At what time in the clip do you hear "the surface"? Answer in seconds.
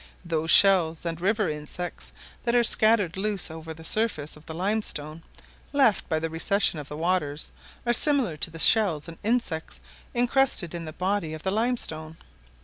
3.71-4.35